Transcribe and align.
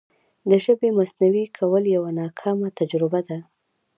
د 0.49 0.51
ژبې 0.65 0.89
مصنوعي 0.99 1.45
کول 1.57 1.83
یوه 1.95 2.09
ناکامه 2.19 2.69
تجربه 2.79 3.21
ده. 3.29 3.39